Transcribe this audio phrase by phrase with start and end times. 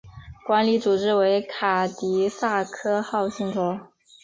[0.47, 3.79] 管理组织为卡蒂萨克号信托。